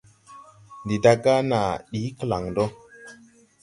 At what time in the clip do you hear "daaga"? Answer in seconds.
1.03-1.33